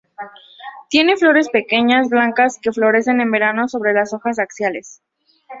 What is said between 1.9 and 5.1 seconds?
flores blancas que florecen en verano sobre las hojas axiales.